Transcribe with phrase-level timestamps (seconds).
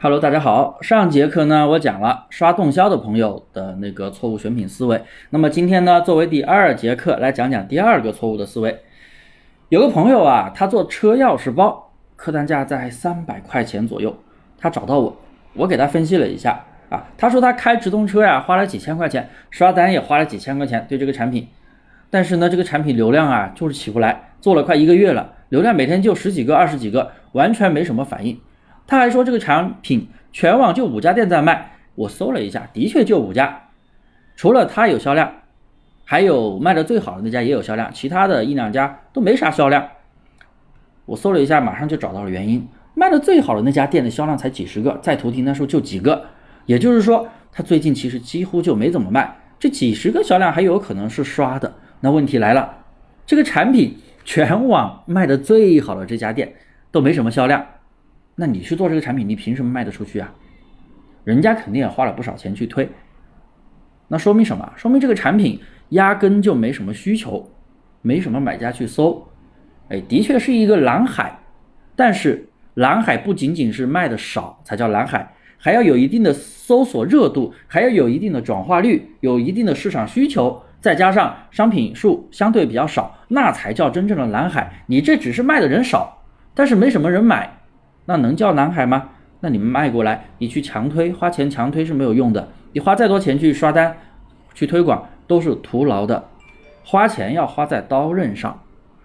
[0.00, 0.78] Hello，大家好。
[0.80, 5.02] 上节课呢，我讲了刷动销的朋友的那个错误选品思维。
[5.30, 8.78] 那么今天呢，作为第二节课来讲讲第二个错误的思维。
[9.70, 14.16] 有个朋友啊，他做车钥匙包，客单价在三百块钱左右。
[14.56, 15.16] 他找到我，
[15.54, 21.48] 我给他分析了一下啊，他说他开直通车呀，花了几千块钱，刷单也花了几千块钱，对这个产品。
[22.08, 28.38] 但是呢，这个产品流量啊就是起不来，做了快一个月了，流量每天就十几个、二十几个，完全没什么反应。
[28.88, 33.68] 他还说这个产品全网就五家店在卖，我搜了一下，的确就五家，
[34.34, 35.30] 除了他有销量，
[36.06, 39.86] 还有卖的最好的那家也有销量，其他的一两家都没啥销量。
[41.04, 46.24] 我搜了一下，马上就找到了原因，卖的最好的那家店的销量才几十个，在图订单数就几个，
[46.64, 51.74] 也就是说他最近其实几乎就没怎么卖，这几十个销量还有可能是刷的。
[52.00, 52.84] 那问题来了，
[53.26, 56.54] 这个产品全网卖的最好的这家店
[56.90, 57.66] 都没什么销量，
[58.40, 60.32] 那你去做这个产品，你凭什么卖得出去啊？
[61.24, 62.88] 人家肯定也花了不少钱去推，
[64.06, 64.72] 那说明什么？
[64.76, 67.50] 说明这个产品压根就没什么需求，
[68.00, 69.26] 没什么买家去搜。
[69.88, 71.36] 哎，的确是一个蓝海，
[71.96, 80.62] 但是蓝海不仅仅是卖的少才叫蓝海，还要有一定的搜索热度，还要有一定的转化率，有一定的市场需求。
[80.80, 84.84] 再加上商品数相对比较少，那才叫真正的蓝海。
[84.86, 86.22] 你这只是卖的人少，
[86.54, 87.57] 但是没什么人买，
[88.08, 89.10] 那能叫南海吗？
[89.40, 92.48] 那你们卖过来，你去强推，花钱强推是没有用的。
[92.72, 93.94] 你花再多钱去刷单、
[94.54, 96.26] 去推广都是徒劳的。
[96.84, 98.62] 花钱要花在刀刃上，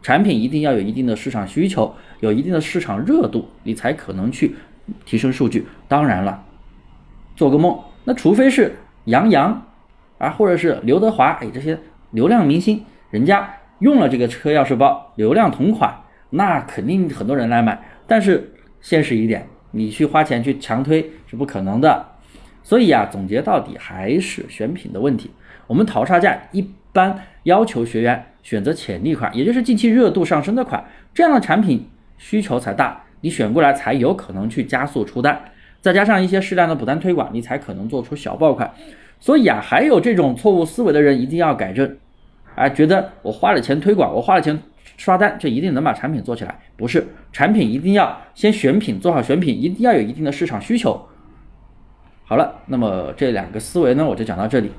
[0.00, 4.54] 产品一定要有一定的市场需求，有一定的市场热度，你才可能去
[5.04, 5.66] 提升数据。
[5.88, 6.44] 当然了，
[7.34, 9.60] 做个梦，那除非是杨洋。
[10.18, 11.76] 啊，或者是刘德华，哎，这些
[12.12, 13.50] 流量明星，人家
[13.80, 15.92] 用了这个车钥匙包，流量同款，
[16.30, 17.82] 那肯定很多人来买。
[18.06, 18.54] 但是
[18.84, 22.06] 现实一点，你去花钱去强推是不可能的。
[22.62, 25.30] 所以啊，总结到底还是选品的问题。
[25.66, 30.84] 我们淘差价一般要求学员选择潜力款，也就是近期热度上升的款，
[31.14, 35.42] 这样的产品需求才大，你选过来才有可能去加速出单，
[35.80, 38.70] 再加上一些适量的补单推广，你才可能做出小爆款。
[39.18, 41.96] 所以啊，还有这种错误思维的人一定要改正，
[42.54, 44.58] 啊，觉得我花了钱推广，我花了钱
[44.96, 46.58] 刷单，就一定能把产品做起来？
[46.76, 51.08] 不是，产品一定要先选品，做好选品，一定要有一定的市场需求。
[52.24, 54.70] 好了，那么这两个思维呢，我就讲到这里。